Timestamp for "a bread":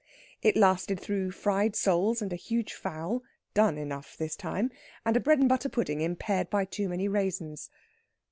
5.15-5.37